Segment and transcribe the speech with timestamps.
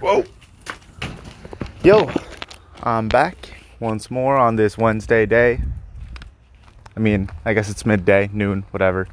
[0.00, 0.24] Whoa.
[1.82, 2.10] Yo,
[2.82, 5.60] I'm back once more on this Wednesday day.
[6.94, 9.08] I mean, I guess it's midday, noon, whatever.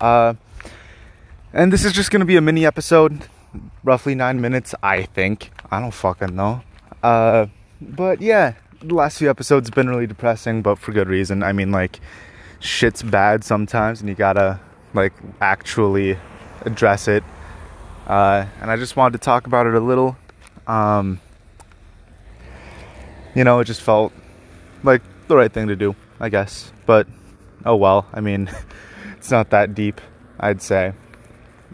[0.00, 0.34] Uh,
[1.52, 3.28] and this is just gonna be a mini episode,
[3.84, 5.50] roughly nine minutes, I think.
[5.70, 6.62] I don't fucking know.
[7.02, 7.46] Uh,
[7.80, 11.42] but yeah, the last few episodes have been really depressing, but for good reason.
[11.42, 12.00] I mean, like,
[12.58, 14.60] shit's bad sometimes, and you gotta,
[14.94, 15.12] like,
[15.42, 16.16] actually
[16.64, 17.22] address it.
[18.06, 20.16] Uh, and I just wanted to talk about it a little.
[20.66, 21.20] Um,
[23.34, 24.12] you know, it just felt
[24.82, 26.72] like the right thing to do, I guess.
[26.86, 27.06] But
[27.64, 28.06] oh well.
[28.12, 28.48] I mean,
[29.16, 30.00] it's not that deep,
[30.38, 30.92] I'd say.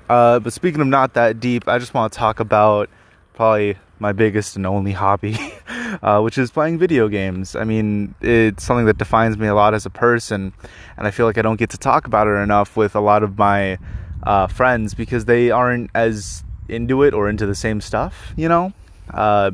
[0.09, 2.91] Uh, but speaking of not that deep, I just want to talk about
[3.35, 5.37] probably my biggest and only hobby,
[6.03, 7.55] uh, which is playing video games.
[7.55, 10.53] I mean, it's something that defines me a lot as a person,
[10.97, 13.23] and I feel like I don't get to talk about it enough with a lot
[13.23, 13.79] of my
[14.23, 18.73] uh, friends because they aren't as into it or into the same stuff, you know?
[19.13, 19.51] Uh,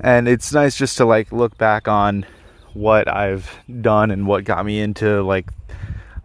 [0.00, 2.26] and it's nice just to like look back on
[2.74, 5.46] what I've done and what got me into like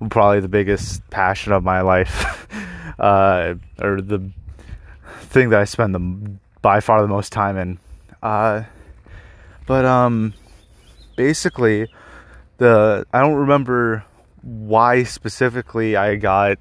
[0.09, 2.47] probably the biggest passion of my life,
[2.99, 4.31] uh, or the
[5.21, 7.79] thing that I spend the by far the most time in.
[8.21, 8.63] Uh,
[9.65, 10.33] but um,
[11.15, 11.87] basically,
[12.57, 14.03] the I don't remember
[14.41, 16.57] why specifically I got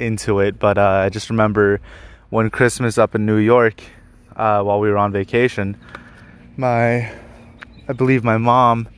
[0.00, 1.80] into it, but uh, I just remember
[2.30, 3.82] one Christmas up in New York
[4.36, 5.76] uh, while we were on vacation.
[6.56, 7.12] My,
[7.88, 8.88] I believe my mom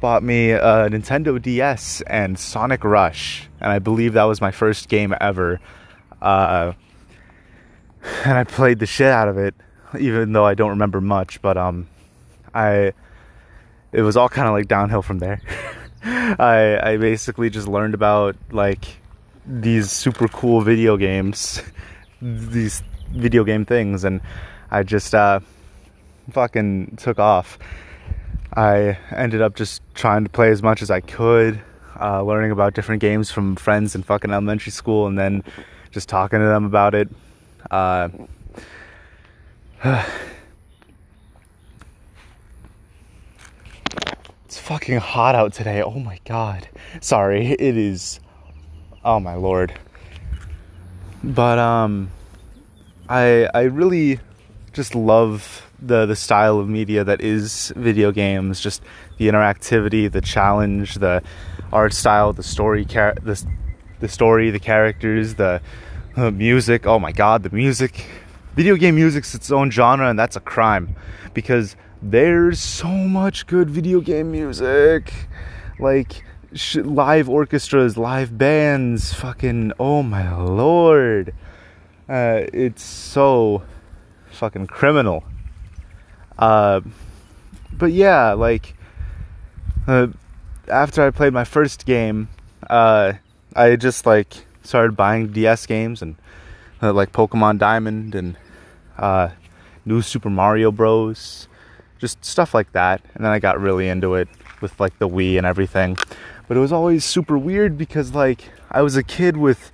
[0.00, 4.88] bought me a Nintendo DS and Sonic Rush, and I believe that was my first
[4.88, 5.60] game ever.
[6.20, 6.72] Uh,
[8.24, 9.54] and I played the shit out of it,
[9.98, 11.40] even though I don't remember much.
[11.40, 11.88] But um,
[12.54, 12.92] I,
[13.92, 15.40] it was all kind of like downhill from there.
[16.04, 19.01] I I basically just learned about like
[19.46, 21.62] these super cool video games,
[22.20, 24.20] these video game things, and
[24.70, 25.40] I just uh,
[26.30, 27.58] fucking took off.
[28.54, 31.60] I ended up just trying to play as much as I could,
[32.00, 35.42] uh, learning about different games from friends in fucking elementary school, and then
[35.90, 37.08] just talking to them about it.
[37.70, 38.08] Uh,
[44.44, 45.82] it's fucking hot out today.
[45.82, 46.68] Oh my god.
[47.00, 48.20] Sorry, it is
[49.04, 49.78] oh my lord.
[51.22, 52.10] But um
[53.08, 54.20] I I really
[54.72, 58.82] just love the the style of media that is video games, just
[59.18, 61.22] the interactivity, the challenge, the
[61.72, 63.44] art style, the story char- the
[64.00, 65.60] the story, the characters, the
[66.32, 66.86] music.
[66.86, 68.06] Oh my god, the music.
[68.54, 70.94] Video game music's its own genre and that's a crime
[71.32, 75.12] because there's so much good video game music.
[75.78, 76.22] Like
[76.54, 81.34] sh- live orchestras, live bands, fucking oh my lord.
[82.08, 83.62] Uh, it's so
[84.30, 85.24] fucking criminal.
[86.38, 86.80] Uh,
[87.72, 88.74] but yeah, like
[89.86, 90.08] uh,
[90.68, 92.28] after I played my first game,
[92.68, 93.14] uh,
[93.54, 96.16] I just like started buying DS games and
[96.82, 98.36] uh, like Pokemon Diamond and
[98.98, 99.30] uh,
[99.84, 101.48] New Super Mario Bros.
[101.98, 104.28] Just stuff like that, and then I got really into it
[104.60, 105.96] with like the Wii and everything
[106.52, 109.72] but it was always super weird because like I was a kid with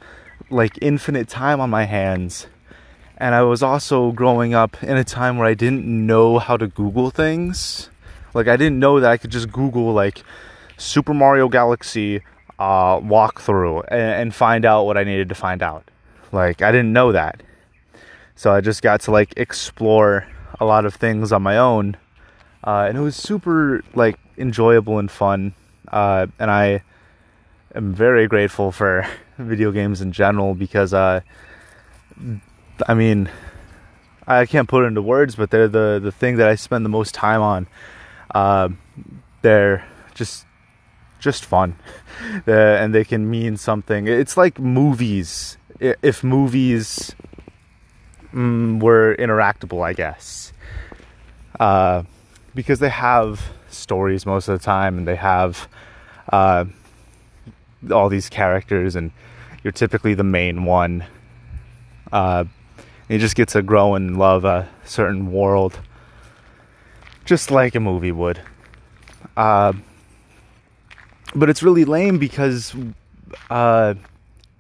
[0.49, 2.47] like infinite time on my hands
[3.17, 6.69] and I was also growing up in a time where I didn't know how to
[6.69, 7.91] Google things.
[8.33, 10.23] Like I didn't know that I could just Google like
[10.77, 12.23] Super Mario Galaxy
[12.61, 15.91] uh, walkthrough and, and find out what I needed to find out.
[16.31, 17.43] Like I didn't know that,
[18.37, 20.29] so I just got to like explore
[20.61, 21.97] a lot of things on my own,
[22.63, 25.55] uh, and it was super like enjoyable and fun
[25.91, 26.83] uh, and I
[27.75, 29.07] am very grateful for
[29.39, 31.21] video games in general because, uh,
[32.87, 33.31] I mean,
[34.27, 36.91] I can't put it into words, but they're the, the thing that I spend the
[36.91, 37.67] most time on.
[38.35, 38.69] Uh,
[39.43, 40.45] they're just
[41.19, 41.77] just fun,
[42.47, 44.07] and they can mean something.
[44.07, 45.57] It's like movies.
[45.81, 47.15] If movies
[48.33, 50.53] mm, were interactable, I guess,
[51.59, 52.03] uh,
[52.55, 53.41] because they have
[53.79, 55.69] stories most of the time, and they have
[56.33, 56.65] uh,
[57.91, 59.11] all these characters, and
[59.63, 61.05] you're typically the main one.
[62.13, 62.45] Uh,
[63.09, 65.79] you just get to grow and love a certain world,
[67.25, 68.41] just like a movie would.
[69.37, 69.73] Uh,
[71.35, 72.75] but it's really lame because
[73.51, 73.95] uh,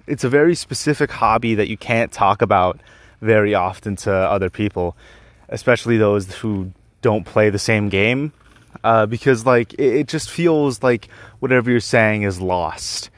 [0.06, 2.80] it's a very specific hobby that you can't talk about
[3.20, 4.96] very often to other people,
[5.48, 6.72] especially those who
[7.02, 8.32] don't play the same game
[8.84, 11.08] uh, because like it, it, just feels like
[11.40, 13.10] whatever you're saying is lost.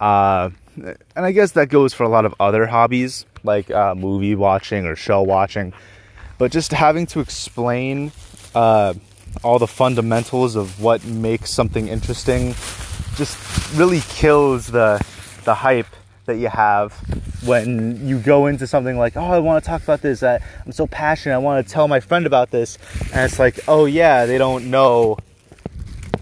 [0.00, 4.34] Uh, and I guess that goes for a lot of other hobbies like uh, movie
[4.34, 5.72] watching or show watching.
[6.38, 8.10] but just having to explain
[8.54, 8.94] uh,
[9.42, 12.54] all the fundamentals of what makes something interesting
[13.16, 13.38] just
[13.74, 15.04] really kills the
[15.44, 15.86] the hype
[16.26, 16.98] that you have
[17.44, 20.22] when you go into something like, oh, I want to talk about this.
[20.22, 21.34] I, I'm so passionate.
[21.34, 22.78] I want to tell my friend about this.
[23.12, 25.18] And it's like, oh, yeah, they don't know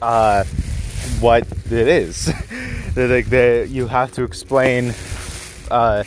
[0.01, 0.45] uh,
[1.21, 2.33] what it is.
[2.93, 4.93] They like they, you have to explain
[5.71, 6.05] uh,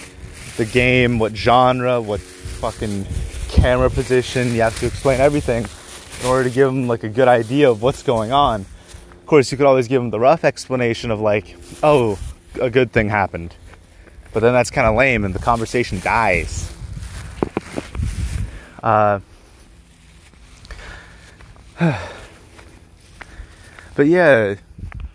[0.58, 3.08] the game, what genre, what fucking
[3.50, 4.54] camera position.
[4.54, 5.66] You have to explain everything
[6.22, 8.62] in order to give them like a good idea of what's going on.
[8.62, 12.20] Of course, you could always give them the rough explanation of like, oh,
[12.62, 13.56] a good thing happened.
[14.36, 16.70] But then that's kind of lame and the conversation dies.
[18.84, 19.22] Uh,
[21.80, 24.56] but yeah,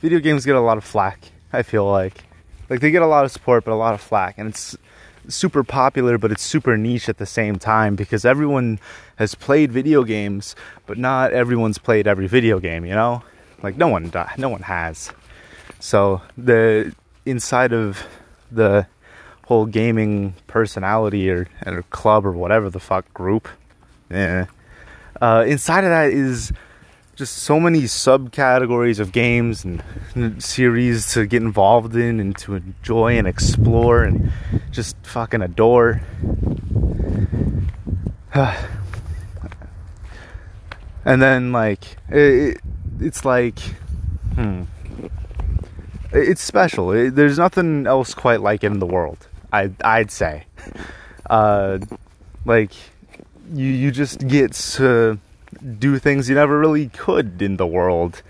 [0.01, 2.25] video games get a lot of flack, I feel like.
[2.71, 4.39] Like they get a lot of support, but a lot of flack.
[4.39, 4.75] And it's
[5.29, 8.81] super popular, but it's super niche at the same time because everyone
[9.17, 10.57] has played video games,
[10.87, 13.23] but not everyone's played every video game, you know?
[13.63, 15.13] Like no one no one has.
[15.79, 16.95] So the
[17.27, 18.03] inside of
[18.51, 18.87] the
[19.51, 23.49] whole gaming personality or, or club or whatever the fuck group,
[24.09, 24.47] yeah.
[25.21, 26.53] Uh, inside of that is
[27.17, 29.83] just so many subcategories of games and,
[30.41, 34.31] series to get involved in and to enjoy and explore and
[34.71, 36.01] just fucking adore.
[41.05, 42.61] and then like it,
[43.01, 43.59] it's like
[44.37, 44.63] hmm
[46.13, 50.45] it's special it, there's nothing else quite like it in the world i i'd say
[51.29, 51.79] uh
[52.45, 52.73] like
[53.53, 55.19] you you just get to
[55.79, 58.23] do things you never really could in the world.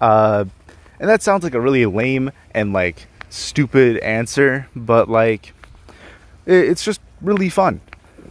[0.00, 0.44] Uh,
[1.00, 5.54] and that sounds like a really lame and like stupid answer, but like
[6.44, 7.80] it, it's just really fun.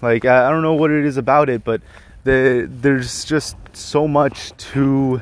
[0.02, 1.82] Like I, I, don't know what it is about it, but
[2.24, 5.22] the there's just so much to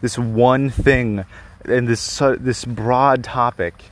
[0.00, 1.24] this one thing
[1.64, 3.82] and this uh, this broad topic,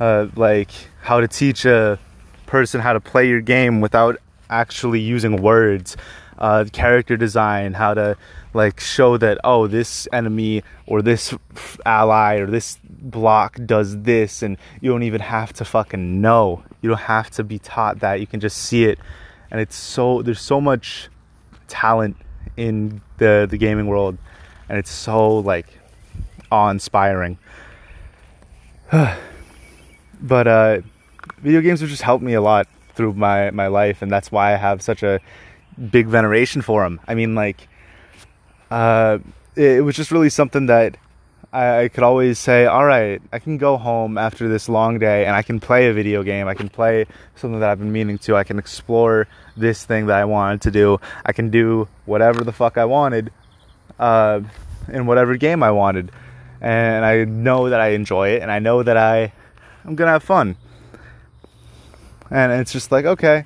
[0.00, 0.70] uh, like
[1.00, 1.98] how to teach a
[2.46, 4.16] person how to play your game without
[4.50, 5.96] actually using words
[6.38, 8.16] uh, character design, how to
[8.52, 11.34] like show that oh this enemy or this
[11.86, 16.62] ally or this block does this, and you don't even have to fucking know.
[16.82, 18.20] You don't have to be taught that.
[18.20, 18.98] You can just see it,
[19.50, 21.08] and it's so there's so much
[21.68, 22.16] talent
[22.56, 24.18] in the the gaming world,
[24.68, 25.66] and it's so like
[26.50, 27.38] awe-inspiring.
[30.24, 30.80] but uh,
[31.38, 34.54] video games have just helped me a lot through my my life, and that's why
[34.54, 35.20] I have such a
[35.90, 37.00] big veneration for them.
[37.06, 37.68] I mean, like,
[38.70, 39.18] uh,
[39.54, 40.96] it, was just really something that
[41.52, 45.26] I, I, could always say, all right, I can go home after this long day
[45.26, 46.48] and I can play a video game.
[46.48, 47.06] I can play
[47.36, 48.36] something that I've been meaning to.
[48.36, 51.00] I can explore this thing that I wanted to do.
[51.24, 53.32] I can do whatever the fuck I wanted
[53.98, 54.40] uh,
[54.88, 56.10] in whatever game I wanted.
[56.60, 59.32] And I know that I enjoy it and I know that I,
[59.84, 60.56] I'm to have fun.
[62.30, 63.44] And it's just like, okay,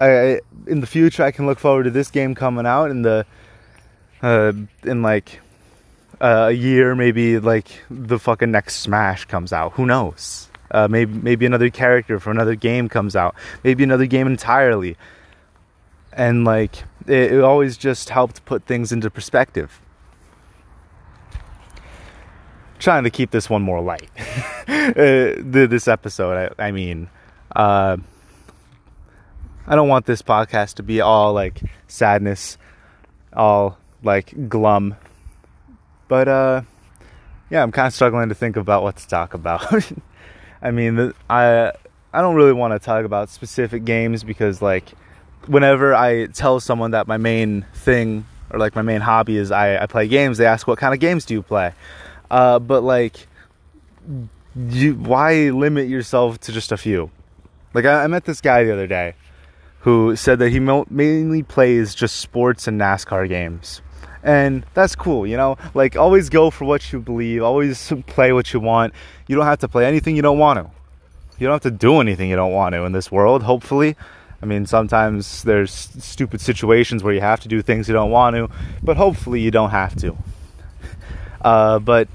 [0.00, 3.26] I, in the future I can look forward to this game coming out in the
[4.22, 5.40] uh, in like
[6.20, 9.72] uh, a year, maybe like the fucking next Smash comes out.
[9.72, 10.48] Who knows?
[10.70, 13.34] Uh, maybe maybe another character from another game comes out.
[13.64, 14.96] Maybe another game entirely.
[16.12, 19.80] And like it, it always just helped put things into perspective.
[22.80, 24.10] Trying to keep this one more light.
[24.68, 27.08] uh, this episode, I, I mean.
[27.54, 27.98] Uh,
[29.70, 32.58] I don't want this podcast to be all like sadness,
[33.32, 34.96] all like glum.
[36.08, 36.62] But uh
[37.50, 39.92] yeah, I'm kind of struggling to think about what to talk about.
[40.62, 41.72] I mean, I
[42.12, 44.90] I don't really want to talk about specific games because like
[45.46, 49.80] whenever I tell someone that my main thing or like my main hobby is I,
[49.80, 51.72] I play games, they ask what kind of games do you play?
[52.30, 53.26] Uh, but like,
[54.56, 57.10] you why limit yourself to just a few?
[57.74, 59.14] Like I, I met this guy the other day
[59.80, 63.80] who said that he mainly plays just sports and NASCAR games.
[64.22, 65.56] And that's cool, you know?
[65.72, 68.92] Like, always go for what you believe, always play what you want.
[69.26, 70.70] You don't have to play anything you don't want to.
[71.38, 73.96] You don't have to do anything you don't want to in this world, hopefully.
[74.42, 78.36] I mean, sometimes there's stupid situations where you have to do things you don't want
[78.36, 78.50] to,
[78.82, 80.16] but hopefully you don't have to.
[81.42, 82.06] Uh, but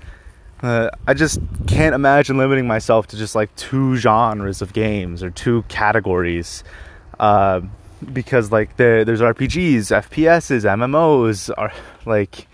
[0.66, 5.30] uh, I just can't imagine limiting myself to just like two genres of games or
[5.30, 6.64] two categories.
[7.20, 7.62] Uh,
[8.12, 11.72] because like there, there's RPGs, FPSs, MMOs, are
[12.08, 12.48] like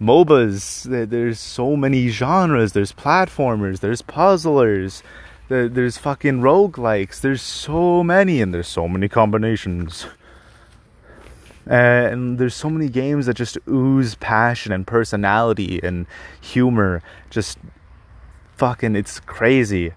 [0.00, 1.08] MOBAs.
[1.08, 2.72] There's so many genres.
[2.72, 3.78] There's platformers.
[3.78, 5.04] There's puzzlers.
[5.48, 7.20] There, there's fucking roguelikes.
[7.20, 10.06] There's so many, and there's so many combinations.
[11.66, 16.06] And there's so many games that just ooze passion and personality and
[16.40, 17.02] humor.
[17.30, 17.58] Just
[18.56, 19.92] fucking, it's crazy.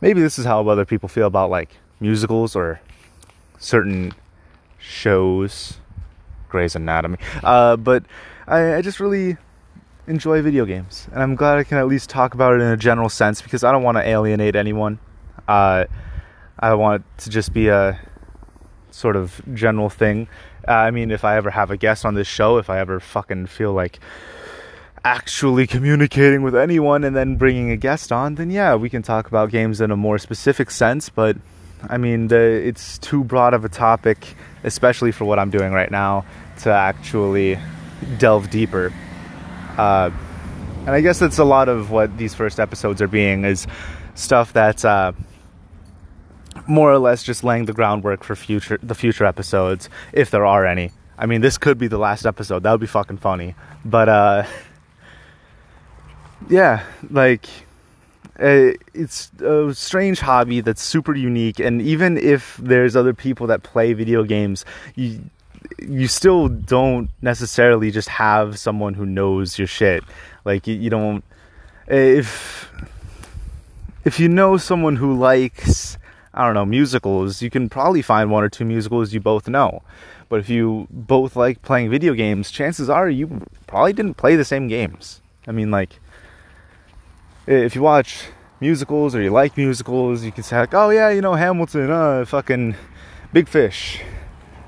[0.00, 2.80] Maybe this is how other people feel about like musicals or
[3.58, 4.12] certain
[4.78, 5.78] shows,
[6.48, 7.18] Grey's Anatomy.
[7.44, 8.04] Uh, but
[8.48, 9.36] I, I just really
[10.08, 12.76] enjoy video games, and I'm glad I can at least talk about it in a
[12.76, 14.98] general sense because I don't want to alienate anyone.
[15.46, 15.84] Uh,
[16.58, 17.98] I want to just be a
[18.92, 20.28] sort of general thing.
[20.66, 23.00] Uh, I mean, if I ever have a guest on this show, if I ever
[23.00, 23.98] fucking feel like
[25.04, 29.26] actually communicating with anyone and then bringing a guest on, then yeah, we can talk
[29.26, 31.08] about games in a more specific sense.
[31.08, 31.36] But
[31.88, 35.90] I mean, the, it's too broad of a topic, especially for what I'm doing right
[35.90, 36.24] now,
[36.60, 37.58] to actually
[38.18, 38.92] delve deeper.
[39.76, 40.10] Uh,
[40.80, 43.66] and I guess that's a lot of what these first episodes are being is
[44.14, 45.12] stuff that's uh,
[46.66, 50.66] more or less just laying the groundwork for future the future episodes, if there are
[50.66, 50.92] any.
[51.18, 52.62] I mean, this could be the last episode.
[52.62, 53.54] That would be fucking funny.
[53.84, 54.44] But uh,
[56.48, 57.46] yeah, like
[58.40, 63.62] uh, it's a strange hobby that's super unique, and even if there's other people that
[63.62, 64.64] play video games,
[64.94, 65.20] you
[65.78, 70.02] you still don't necessarily just have someone who knows your shit.
[70.44, 71.24] Like you, you don't
[71.86, 72.70] if
[74.04, 75.98] if you know someone who likes
[76.34, 79.82] I don't know musicals, you can probably find one or two musicals you both know.
[80.28, 84.44] But if you both like playing video games, chances are you probably didn't play the
[84.44, 85.20] same games.
[85.46, 86.00] I mean, like
[87.46, 88.24] if you watch
[88.60, 92.24] musicals or you like musicals, you can say like, "Oh yeah, you know Hamilton, uh,
[92.24, 92.76] fucking
[93.32, 94.00] Big Fish."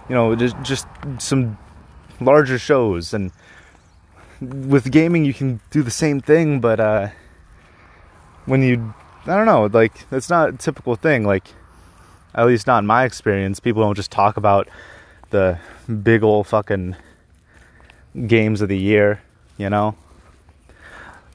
[0.09, 0.87] You know, just just
[1.18, 1.56] some
[2.21, 3.33] larger shows and
[4.40, 7.09] with gaming you can do the same thing, but uh
[8.47, 8.94] when you
[9.26, 11.49] I don't know, like it's not a typical thing like
[12.35, 13.61] at least not in my experience.
[13.61, 14.69] People don't just talk about
[15.31, 15.59] the
[16.02, 16.97] big old fucking
[18.26, 19.23] games of the year,
[19.57, 19.97] you know?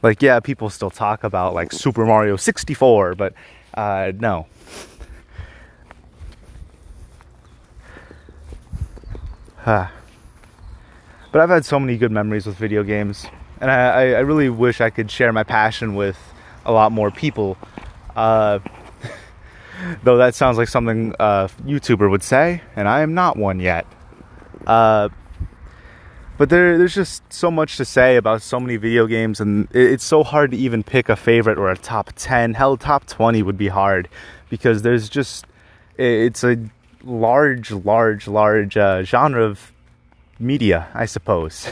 [0.02, 3.34] Like, yeah, people still talk about like Super Mario 64, but
[3.74, 4.48] uh, no.
[9.66, 9.90] but
[11.34, 13.26] I've had so many good memories with video games,
[13.60, 16.18] and I, I really wish I could share my passion with
[16.66, 17.58] a lot more people.
[18.20, 18.60] Uh,
[20.04, 23.86] though that sounds like something a YouTuber would say, and I am not one yet.
[24.68, 25.08] Uh,
[26.38, 30.04] but there, there's just so much to say about so many video games, and it's
[30.04, 32.56] so hard to even pick a favorite or a top 10.
[32.56, 34.10] Hell, top 20 would be hard
[34.50, 35.46] because there's just,
[35.98, 36.58] it's a
[37.04, 39.72] large, large, large uh, genre of
[40.40, 41.72] media, I suppose.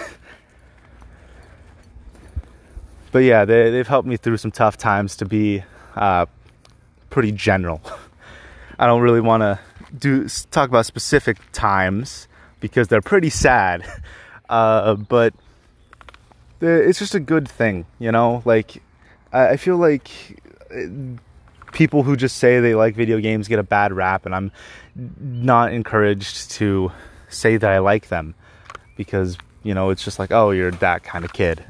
[3.11, 5.63] but yeah, they, they've helped me through some tough times to be
[5.97, 6.25] uh,
[7.09, 7.81] pretty general.
[8.79, 9.59] I don't really want to
[9.97, 12.27] do talk about specific times
[12.59, 13.85] because they're pretty sad.
[14.49, 15.33] Uh, but
[16.61, 18.41] it's just a good thing, you know.
[18.45, 18.81] Like
[19.33, 20.09] I feel like
[20.73, 21.17] uh,
[21.73, 24.51] people who just say they like video games get a bad rap, and I'm
[24.95, 26.91] not encouraged to
[27.29, 28.35] say that I like them
[28.95, 31.63] because you know it's just like oh you're that kind of kid.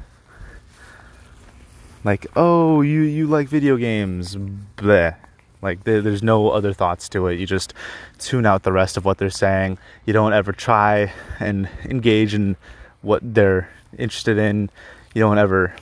[2.04, 4.36] Like oh you you like video games,
[4.76, 5.16] bleh.
[5.60, 7.38] Like there, there's no other thoughts to it.
[7.38, 7.74] You just
[8.18, 9.78] tune out the rest of what they're saying.
[10.06, 12.56] You don't ever try and engage in
[13.02, 14.70] what they're interested in.
[15.14, 15.74] You don't ever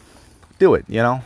[0.58, 1.22] do it, you know?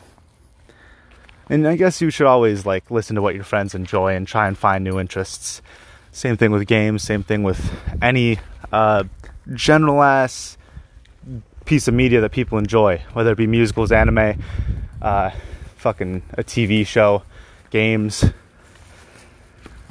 [1.48, 4.46] And I guess you should always like listen to what your friends enjoy and try
[4.46, 5.62] and find new interests.
[6.12, 8.38] Same thing with games, same thing with any
[8.72, 9.04] uh,
[9.54, 10.56] general ass
[11.64, 14.42] piece of media that people enjoy, whether it be musicals, anime,
[15.02, 15.30] uh,
[15.76, 17.22] fucking a TV show,
[17.70, 18.24] games,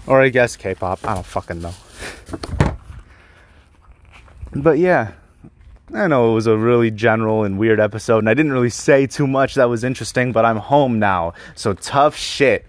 [0.07, 0.99] or I guess K-pop.
[1.07, 1.73] I don't fucking know.
[4.55, 5.11] But yeah,
[5.93, 9.07] I know it was a really general and weird episode, and I didn't really say
[9.07, 12.65] too much that was interesting, but I'm home now, so tough shit.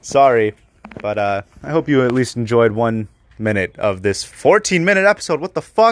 [0.00, 0.54] Sorry,
[1.00, 5.40] but uh, I hope you at least enjoyed one minute of this 14 minute episode.
[5.40, 5.82] What the fuck?